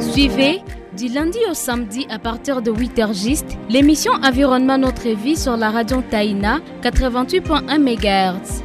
[0.00, 0.62] Suivez
[0.96, 5.70] du lundi au samedi à partir de 8h juste l'émission Environnement Notre Vie sur la
[5.70, 8.62] radio Taïna 88.1 MHz.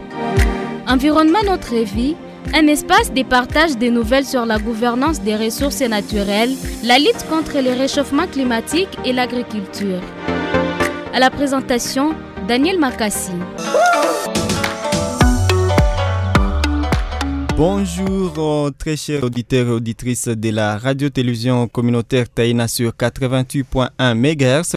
[0.87, 2.15] Environnement Notre Vie,
[2.55, 6.53] un espace de partage des nouvelles sur la gouvernance des ressources naturelles,
[6.83, 10.01] la lutte contre le réchauffement climatique et l'agriculture.
[11.13, 12.15] À la présentation,
[12.47, 13.31] Daniel Makassi.
[17.55, 24.75] Bonjour euh, très chers auditeurs et auditrices de la radio-télévision communautaire Taïna sur 88.1 MHz.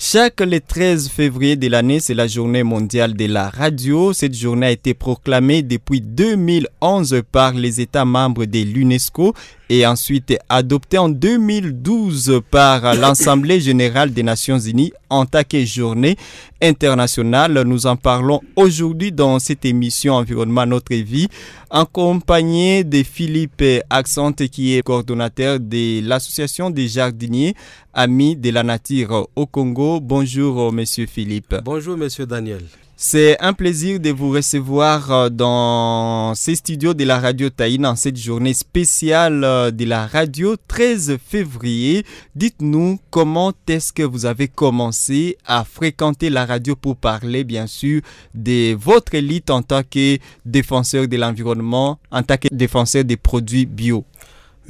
[0.00, 4.12] Chaque le 13 février de l'année, c'est la journée mondiale de la radio.
[4.12, 9.34] Cette journée a été proclamée depuis 2011 par les États membres de l'UNESCO
[9.68, 16.16] et ensuite adoptée en 2012 par l'Assemblée générale des Nations unies en tant que journée
[16.62, 17.62] internationale.
[17.66, 21.28] Nous en parlons aujourd'hui dans cette émission Environnement Notre Vie,
[21.70, 27.54] accompagné de Philippe Accente qui est coordonnateur de l'Association des jardiniers
[27.98, 30.00] amis de la nature au Congo.
[30.00, 31.56] Bonjour Monsieur Philippe.
[31.64, 32.62] Bonjour Monsieur Daniel.
[32.96, 37.96] C'est un plaisir de vous recevoir euh, dans ces studios de la radio Taïna en
[37.96, 42.04] cette journée spéciale euh, de la radio 13 février.
[42.36, 48.00] Dites-nous comment est-ce que vous avez commencé à fréquenter la radio pour parler bien sûr
[48.34, 53.66] de votre élite en tant que défenseur de l'environnement, en tant que défenseur des produits
[53.66, 54.04] bio.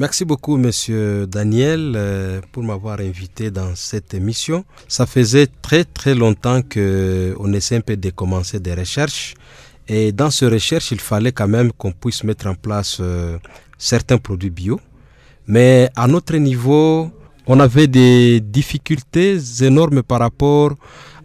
[0.00, 4.64] Merci beaucoup, Monsieur Daniel, euh, pour m'avoir invité dans cette émission.
[4.86, 9.34] Ça faisait très très longtemps que on essaie un peu de commencer des recherches.
[9.88, 13.38] Et dans ces recherches, il fallait quand même qu'on puisse mettre en place euh,
[13.76, 14.78] certains produits bio.
[15.48, 17.10] Mais à notre niveau,
[17.48, 20.76] on avait des difficultés énormes par rapport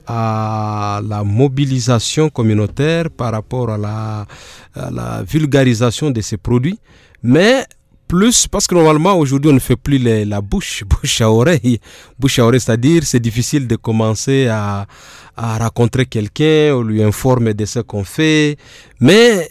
[0.07, 4.25] à la mobilisation communautaire, par rapport à la,
[4.73, 6.79] à la vulgarisation de ces produits.
[7.21, 7.65] Mais
[8.13, 11.79] plus parce que normalement aujourd'hui on ne fait plus la bouche, bouche à oreille.
[12.19, 14.85] Bouche à oreille, c'est-à-dire c'est difficile de commencer à,
[15.35, 18.57] à rencontrer quelqu'un, on lui informe de ce qu'on fait.
[18.99, 19.49] Mais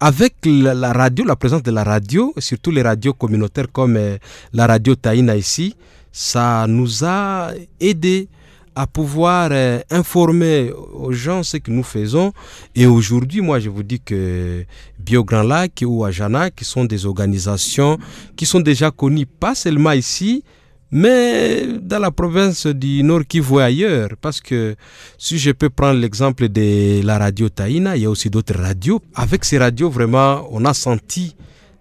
[0.00, 4.18] avec la, radio, la présence de la radio, surtout les radios communautaires comme euh,
[4.52, 5.74] la radio Taïna ici,
[6.12, 8.28] ça nous a aidé
[8.74, 12.32] à pouvoir euh, informer aux gens ce que nous faisons.
[12.74, 14.64] Et aujourd'hui, moi, je vous dis que
[14.98, 17.98] Bio Grand Lac ou Ajana, qui sont des organisations
[18.36, 20.44] qui sont déjà connues, pas seulement ici,
[20.90, 24.10] mais dans la province du Nord Kivu et ailleurs.
[24.20, 24.76] Parce que
[25.18, 29.00] si je peux prendre l'exemple de la radio Taïna, il y a aussi d'autres radios.
[29.14, 31.34] Avec ces radios, vraiment, on a senti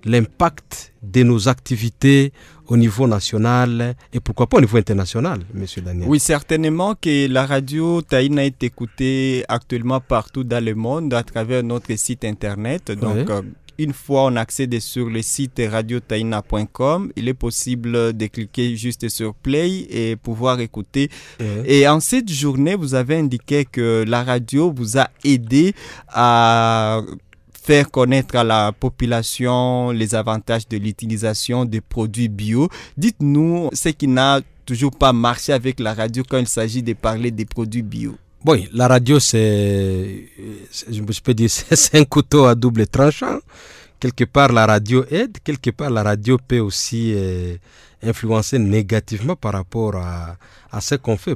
[0.05, 2.31] l'impact de nos activités
[2.71, 6.07] au niveau national et pourquoi pas au niveau international, Monsieur Daniel?
[6.07, 11.63] Oui, certainement que la radio Taïna est écoutée actuellement partout dans le monde à travers
[11.63, 12.91] notre site internet.
[12.91, 13.41] Donc, euh,
[13.77, 19.33] une fois on accède sur le site radiotaina.com, il est possible de cliquer juste sur
[19.33, 21.09] play et pouvoir écouter.
[21.65, 25.73] Et en cette journée, vous avez indiqué que la radio vous a aidé
[26.07, 27.01] à
[27.61, 32.69] faire connaître à la population les avantages de l'utilisation des produits bio.
[32.97, 37.29] Dites-nous ce qui n'a toujours pas marché avec la radio quand il s'agit de parler
[37.29, 38.15] des produits bio.
[38.45, 40.25] Oui, la radio, c'est,
[40.89, 43.39] je peux dire, c'est un couteau à double tranchant.
[43.99, 47.55] Quelque part, la radio aide, quelque part, la radio peut aussi euh,
[48.01, 50.37] influencer négativement par rapport à,
[50.71, 51.35] à ce qu'on fait.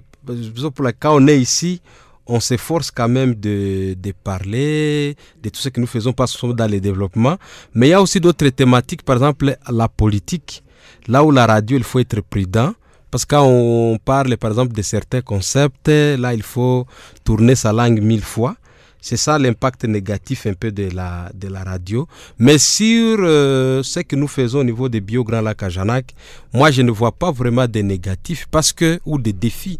[0.99, 1.79] Quand on est ici,
[2.27, 6.55] on s'efforce quand même de, de, parler de tout ce que nous faisons, pas seulement
[6.55, 7.37] dans le développement,
[7.73, 10.63] mais il y a aussi d'autres thématiques, par exemple la politique,
[11.07, 12.73] là où la radio, il faut être prudent,
[13.11, 16.85] parce que quand on parle par exemple de certains concepts, là il faut
[17.23, 18.55] tourner sa langue mille fois.
[18.99, 22.07] C'est ça l'impact négatif un peu de la, de la radio.
[22.39, 26.15] Mais sur euh, ce que nous faisons au niveau des bio Grand Lac à Janac,
[26.51, 29.79] moi je ne vois pas vraiment de négatifs parce que, ou des défis.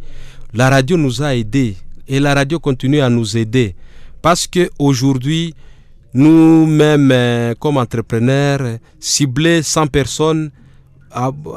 [0.54, 1.76] La radio nous a aidés
[2.08, 3.76] et la radio continue à nous aider.
[4.22, 5.54] Parce que aujourd'hui
[6.14, 10.52] nous-mêmes euh, comme entrepreneurs cibler 100 personnes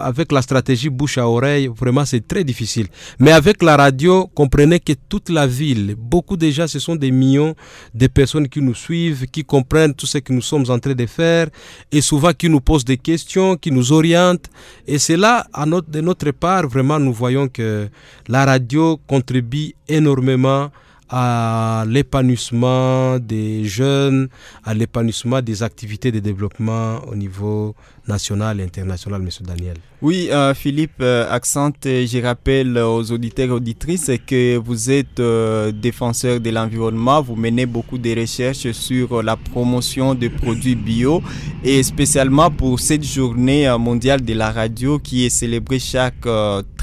[0.00, 2.86] avec la stratégie bouche à oreille, vraiment c'est très difficile.
[3.18, 7.54] Mais avec la radio, comprenez que toute la ville, beaucoup déjà, ce sont des millions
[7.94, 11.06] de personnes qui nous suivent, qui comprennent tout ce que nous sommes en train de
[11.06, 11.48] faire
[11.90, 14.48] et souvent qui nous posent des questions, qui nous orientent.
[14.86, 17.88] Et c'est là, à de notre part, vraiment, nous voyons que
[18.28, 20.70] la radio contribue énormément
[21.08, 24.28] à l'épanouissement des jeunes,
[24.64, 27.74] à l'épanouissement des activités de développement au niveau
[28.06, 29.28] national et international, M.
[29.46, 29.76] Daniel.
[30.00, 35.72] Oui, euh, Philippe euh, Accente, je rappelle aux auditeurs et auditrices que vous êtes euh,
[35.72, 41.22] défenseur de l'environnement, vous menez beaucoup de recherches sur la promotion de produits bio
[41.64, 46.26] et spécialement pour cette journée mondiale de la radio qui est célébrée chaque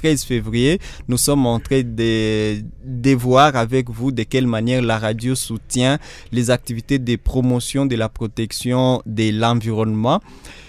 [0.06, 5.00] 13 février, nous sommes en train de, de voir avec vous de quelle manière la
[5.00, 5.98] radio soutient
[6.32, 10.22] les activités de promotion de la protection de l'environnement.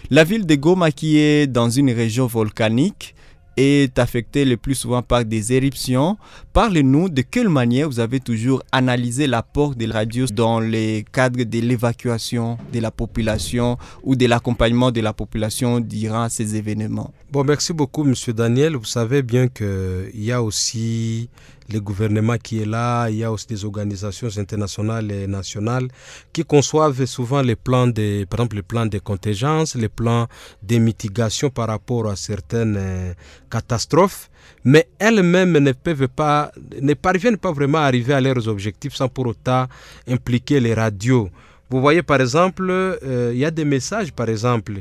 [0.08, 3.14] La ville de Goma, qui est dans une région volcanique,
[3.58, 6.16] est affectée le plus souvent par des éruptions.
[6.56, 11.58] Parlez-nous de quelle manière vous avez toujours analysé l'apport des radios dans le cadre de
[11.60, 17.12] l'évacuation de la population ou de l'accompagnement de la population durant ces événements?
[17.30, 18.74] Bon, merci beaucoup, Monsieur Daniel.
[18.74, 21.28] Vous savez bien qu'il y a aussi
[21.72, 25.88] le gouvernement qui est là, il y a aussi des organisations internationales et nationales
[26.32, 30.26] qui conçoivent souvent les plans par exemple, les plans de contingence, les plans
[30.62, 33.12] de mitigation par rapport à certaines euh,
[33.50, 34.30] catastrophes,
[34.64, 36.45] mais elles-mêmes ne peuvent pas,
[36.80, 39.66] ne parviennent pas vraiment à arriver à leurs objectifs sans pour autant
[40.08, 41.28] impliquer les radios.
[41.70, 44.74] Vous voyez par exemple, euh, il y a des messages par exemple,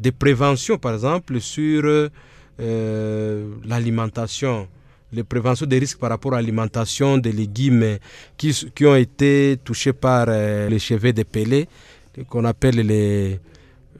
[0.00, 4.68] de prévention par exemple sur euh, l'alimentation
[5.12, 7.98] les préventions des risques par rapport à l'alimentation des légumes
[8.36, 11.68] qui, qui, ont été touchés par euh, les cheveux de Pelé,
[12.28, 13.38] qu'on appelle les,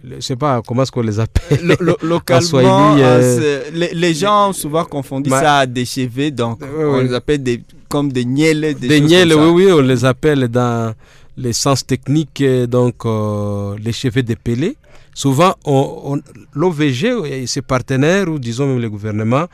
[0.05, 1.77] je ne sais pas comment est-ce qu'on les appelle?
[2.03, 7.63] localement, euh, les, gens souvent confondent ça à des cheveux, donc on les appelle des,
[7.89, 8.75] comme des niels.
[8.79, 10.95] Des, des oui, oui, on les appelle dans
[11.37, 14.77] les sens techniques, donc euh, les cheveux de Pelé.
[15.15, 16.21] Souvent, on,
[16.55, 19.47] l'OVG et ses partenaires, ou disons même le gouvernement,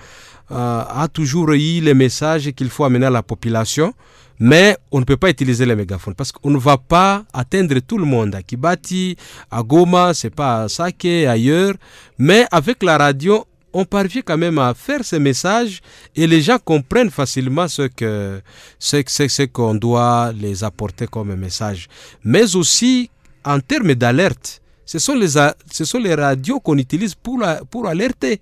[0.51, 3.93] euh, a toujours eu les messages qu'il faut amener à la population,
[4.41, 7.99] mais on ne peut pas utiliser les mégaphones parce qu'on ne va pas atteindre tout
[7.99, 8.35] le monde.
[8.35, 9.17] À Kibati,
[9.51, 11.75] à Goma, c'est pas à Sake, ailleurs,
[12.19, 15.81] mais avec la radio, on parvient quand même à faire ces messages
[16.17, 18.41] et les gens comprennent facilement ce que
[18.79, 21.89] ce, ce qu'on doit les apporter comme message.
[22.25, 23.11] Mais aussi
[23.45, 25.29] en termes d'alerte, ce sont les
[25.71, 28.41] ce sont les radios qu'on utilise pour pour alerter.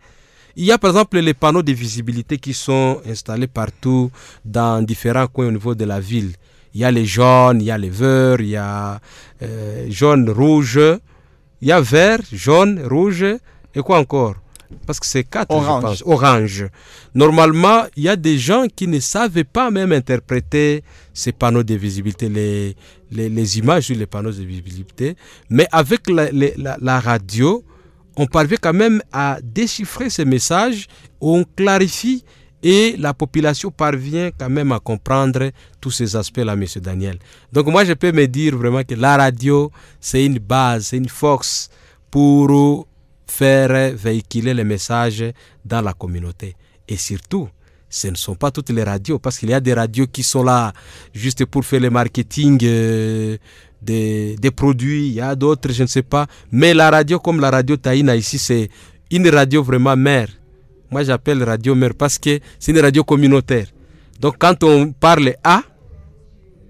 [0.59, 4.11] Il y a par exemple les panneaux de visibilité qui sont installés partout
[4.43, 6.33] dans différents coins au niveau de la ville.
[6.73, 8.99] Il y a les jaunes, il y a les verts, il y a
[9.43, 10.81] euh, jaune, rouge,
[11.61, 13.23] il y a vert, jaune, rouge
[13.75, 14.37] et quoi encore?
[14.87, 15.83] Parce que c'est quatre, orange.
[15.83, 16.03] je pense.
[16.07, 16.67] Orange.
[17.15, 20.83] Normalement, il y a des gens qui ne savaient pas même interpréter
[21.13, 22.77] ces panneaux de visibilité, les,
[23.11, 25.17] les, images sur les panneaux de visibilité.
[25.51, 26.29] Mais avec la,
[26.81, 27.63] la radio,
[28.17, 30.87] on parvient quand même à déchiffrer ces messages,
[31.21, 32.25] on clarifie
[32.63, 36.65] et la population parvient quand même à comprendre tous ces aspects-là, M.
[36.77, 37.19] Daniel.
[37.53, 39.71] Donc moi, je peux me dire vraiment que la radio,
[40.01, 41.69] c'est une base, c'est une force
[42.11, 42.89] pour
[43.27, 45.25] faire véhiculer les messages
[45.65, 46.57] dans la communauté.
[46.89, 47.49] Et surtout,
[47.89, 50.43] ce ne sont pas toutes les radios, parce qu'il y a des radios qui sont
[50.43, 50.73] là
[51.15, 53.37] juste pour faire le marketing euh,
[53.83, 56.27] des, produits, il y a d'autres, je ne sais pas.
[56.51, 58.69] Mais la radio comme la radio Taïna ici, c'est
[59.11, 60.29] une radio vraiment mère.
[60.91, 63.67] Moi, j'appelle radio mère parce que c'est une radio communautaire.
[64.21, 65.63] Donc, quand on parle A,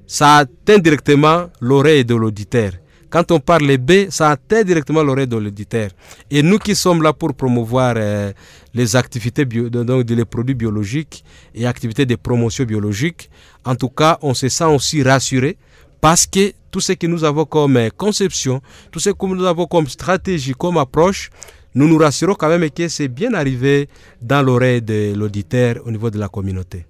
[0.07, 2.73] ça atteint directement l'oreille de l'auditeur.
[3.09, 5.91] Quand on parle B, ça atteint directement l'oreille de l'auditeur.
[6.31, 8.33] Et nous qui sommes là pour promouvoir euh,
[8.75, 11.25] les activités, donc les produits biologiques
[11.55, 13.31] et activités de promotion biologique,
[13.65, 15.57] en tout cas, on se sent aussi rassuré
[16.01, 18.61] parce que tout ce que nous avons comme euh, conception,
[18.91, 21.31] tout ce que nous avons comme stratégie, comme approche,
[21.75, 23.89] nous nous rassurons quand même que c'est bien arrivé
[24.23, 26.87] dans l'oreille de l'auditeur au niveau de la communauté.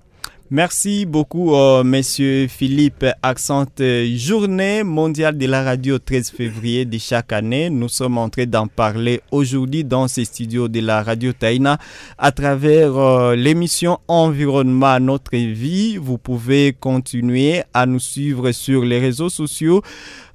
[0.50, 3.66] Merci beaucoup, euh, Monsieur Philippe Accent.
[4.14, 7.68] Journée mondiale de la radio 13 février de chaque année.
[7.68, 11.78] Nous sommes en train d'en parler aujourd'hui dans ces studios de la radio Taïna
[12.16, 15.96] à travers euh, l'émission Environnement Notre Vie.
[15.96, 19.82] Vous pouvez continuer à nous suivre sur les réseaux sociaux.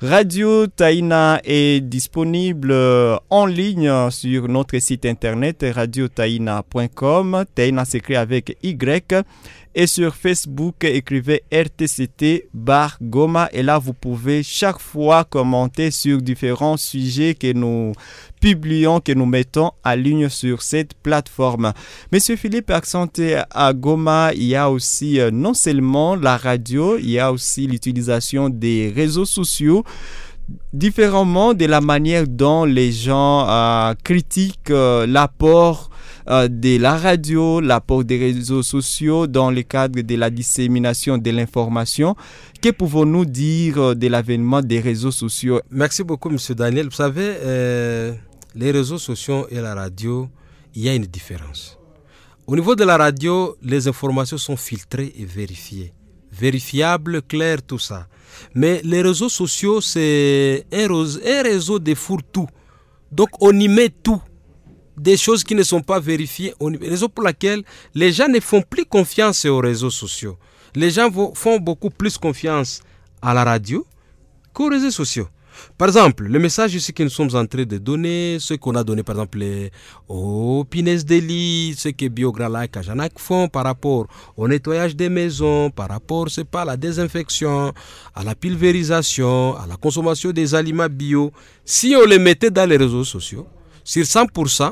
[0.01, 7.45] Radio Taïna est disponible euh, en ligne sur notre site internet radiotaïna.com.
[7.55, 9.23] Taïna s'écrit avec Y.
[9.73, 13.47] Et sur Facebook, écrivez RTCT bar Goma.
[13.53, 17.93] Et là, vous pouvez chaque fois commenter sur différents sujets que nous
[18.41, 21.71] publions, que nous mettons à ligne sur cette plateforme.
[22.11, 27.11] Monsieur Philippe accenté à Goma, il y a aussi euh, non seulement la radio, il
[27.11, 29.85] y a aussi l'utilisation des réseaux sociaux
[30.73, 35.90] différemment de la manière dont les gens euh, critiquent euh, l'apport
[36.29, 41.29] euh, de la radio, l'apport des réseaux sociaux dans le cadre de la dissémination de
[41.31, 42.15] l'information.
[42.61, 45.61] Que pouvons-nous dire euh, de l'avènement des réseaux sociaux?
[45.69, 46.37] Merci beaucoup, M.
[46.55, 46.85] Daniel.
[46.85, 48.13] Vous savez, euh,
[48.55, 50.29] les réseaux sociaux et la radio,
[50.75, 51.77] il y a une différence.
[52.47, 55.93] Au niveau de la radio, les informations sont filtrées et vérifiées.
[56.31, 58.07] Vérifiables, claires, tout ça.
[58.55, 62.47] Mais les réseaux sociaux, c'est un, réseau de fourre-tout.
[63.11, 64.21] Donc on y met tout.
[65.01, 66.53] Des choses qui ne sont pas vérifiées.
[66.61, 67.63] Raison pour laquelle
[67.95, 70.37] les gens ne font plus confiance aux réseaux sociaux.
[70.75, 72.81] Les gens font beaucoup plus confiance
[73.19, 73.83] à la radio
[74.53, 75.27] qu'aux réseaux sociaux.
[75.75, 78.83] Par exemple, le message ici que nous sommes en train de donner, ce qu'on a
[78.83, 79.39] donné par exemple
[80.07, 84.05] aux pinaises d'Eli, ce que Biogralac et Janak font par rapport
[84.37, 87.73] au nettoyage des maisons, par rapport, c'est pas à la désinfection,
[88.13, 91.31] à la pulvérisation, à la consommation des aliments bio,
[91.65, 93.47] si on les mettait dans les réseaux sociaux,
[93.83, 94.71] sur 100%,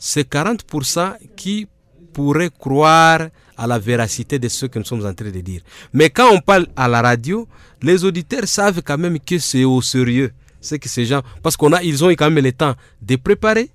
[0.00, 1.68] c'est 40% qui
[2.12, 5.60] pourraient croire à la véracité de ce que nous sommes en train de dire.
[5.92, 7.46] Mais quand on parle à la radio,
[7.82, 10.32] les auditeurs savent quand même que c'est au sérieux.
[10.60, 13.70] C'est que ces gens, parce qu'on a, ils ont quand même le temps de préparer.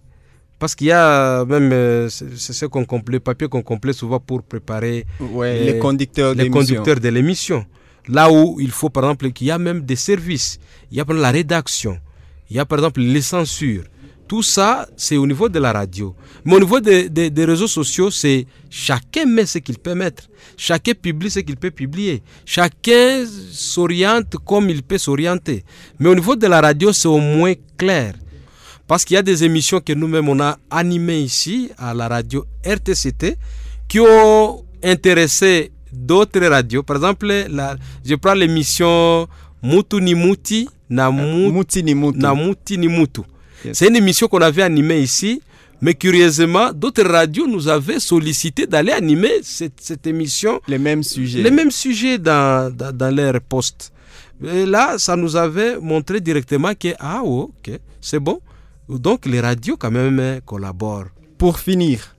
[0.58, 4.42] Parce qu'il y a même, euh, c'est ce qu'on complète, papier qu'on complète souvent pour
[4.42, 7.66] préparer les, conducteurs, les conducteurs de l'émission.
[8.08, 10.60] Là où il faut, par exemple, qu'il y a même des services.
[10.92, 12.00] Il y a par exemple la rédaction.
[12.50, 13.84] Il y a par exemple les censures.
[14.28, 16.16] Tout ça, c'est au niveau de la radio.
[16.44, 20.24] Mais au niveau des, réseaux sociaux, c'est chacun met ce qu'il peut mettre.
[20.58, 22.24] Chacun publie ce qu'il peut publier.
[22.44, 25.64] Chacun s'oriente comme il peut s'orienter.
[26.00, 28.16] Mais au niveau de la radio, c'est au moins clair.
[28.88, 32.46] Parce qu'il y a des émissions que nous-mêmes, on a animées ici, à la radio
[32.64, 33.38] RTCT,
[33.88, 36.82] qui ont intéressé d'autres radios.
[36.84, 37.28] Par exemple,
[38.04, 39.28] je prends l'émission
[39.64, 41.12] Mutu ni Muti, na,
[43.74, 45.42] C'est une émission qu'on avait animée ici,
[45.82, 50.62] mais curieusement, d'autres radios nous avaient sollicité d'aller animer cette, émission.
[50.68, 51.42] Les mêmes sujets.
[51.44, 53.92] Les mêmes sujets dans, dans, leur poste.
[54.44, 58.40] Et là, ça nous avait montré directement que, ah, oh, ok, c'est bon.
[58.88, 61.08] Donc, les radios, quand même, collaborent.
[61.38, 62.16] Pour finir,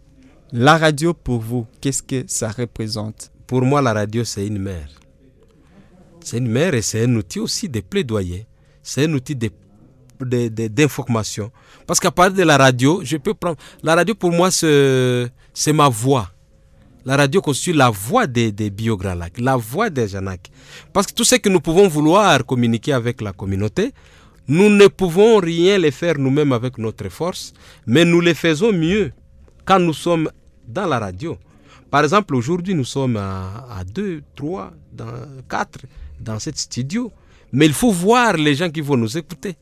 [0.53, 3.31] la radio, pour vous, qu'est-ce que ça représente?
[3.47, 4.89] Pour moi, la radio, c'est une mère.
[6.21, 8.47] C'est une mère et c'est un outil aussi de plaidoyer.
[8.83, 9.49] C'est un outil de
[10.25, 11.51] d'information.
[11.87, 13.57] Parce qu'à partir de la radio, je peux prendre.
[13.83, 16.31] La radio, pour moi, c'est ma voix.
[17.05, 18.73] La radio constitue la voix des, des
[19.39, 20.51] la voix des Janak.
[20.93, 23.93] Parce que tout ce que nous pouvons vouloir communiquer avec la communauté,
[24.49, 27.53] nous ne pouvons rien les faire nous-mêmes avec notre force,
[27.87, 29.13] mais nous les faisons mieux
[29.65, 30.31] quand nous sommes
[30.67, 31.37] dans la radio.
[31.91, 34.73] Par exemple, aujourd'hui, nous sommes à, deux, trois,
[35.49, 35.81] quatre
[36.21, 37.13] dans cette studio.
[37.53, 39.57] Mais il faut voir les gens qui vont nous écouter.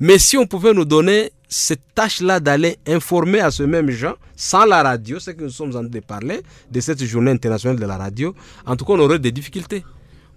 [0.00, 4.64] Mais si on pouvait nous donner cette tâche-là d'aller informer à ce même gens, sans
[4.64, 6.40] la radio, c'est que nous sommes en train de parler
[6.70, 8.34] de cette journée internationale de la radio,
[8.66, 9.84] en tout cas, on aurait des difficultés.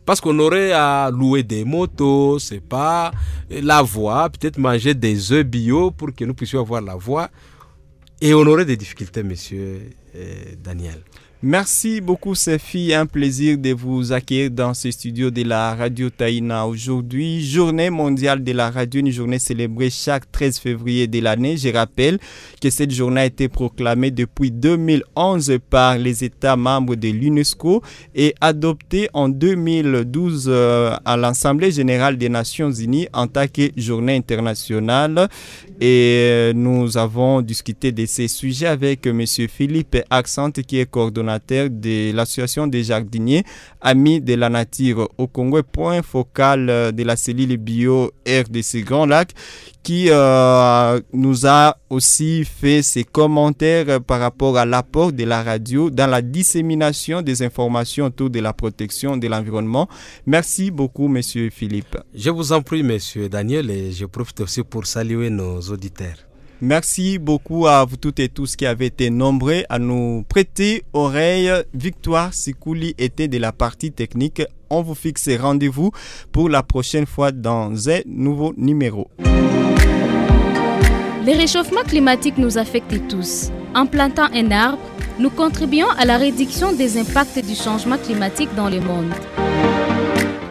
[0.06, 3.12] Parce qu'on aurait à louer des motos, c'est pas
[3.50, 7.30] la voix, peut-être manger des œufs bio pour que nous puissions avoir la voix.
[8.22, 9.82] Et on aurait des difficultés, monsieur
[10.16, 11.00] euh, Daniel.
[11.42, 12.94] Merci beaucoup, Sophie.
[12.94, 16.68] Un plaisir de vous accueillir dans ce studio de la Radio Taïna.
[16.68, 21.56] Aujourd'hui, journée mondiale de la radio, une journée célébrée chaque 13 février de l'année.
[21.56, 22.20] Je rappelle
[22.62, 28.36] que cette journée a été proclamée depuis 2011 par les États membres de l'UNESCO et
[28.42, 35.30] adoptée en 2012 euh, à l'Assemblée générale des Nations unies en tant que journée internationale.
[35.80, 39.26] Et euh, nous avons discuté de ces sujets avec M.
[39.26, 43.44] Philippe Accent, qui est coordonnateur de l'association des jardiniers
[43.82, 49.06] Amis de la Nature au Congo, point focal euh, de la cellule bio RDC Grand
[49.06, 49.34] Lac,
[49.84, 55.90] qui euh, nous a aussi fait ses commentaires par rapport à l'apport de la radio
[55.90, 59.88] dans la dissémination des informations autour de la protection de l'environnement.
[60.26, 61.98] Merci beaucoup, Monsieur Philippe.
[62.14, 66.29] Je vous en prie, Monsieur Daniel, et je profite aussi pour saluer nos auditeurs.
[66.62, 71.50] Merci beaucoup à vous toutes et tous qui avez été nombreux à nous prêter oreille.
[71.74, 74.42] Victoire Sikouli était de la partie technique.
[74.70, 75.92] On vous fixe rendez-vous
[76.34, 79.10] pour la prochaine fois dans un nouveau numéro.
[81.26, 83.52] Le réchauffement climatique nous affecte tous.
[83.74, 84.80] En plantant un arbre,
[85.18, 89.14] nous contribuons à la réduction des impacts du changement climatique dans le monde.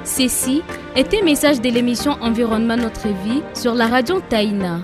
[0.04, 0.62] Ceci
[0.96, 4.80] est un message de l'émission Environnement Notre Vie sur la radio Taïna.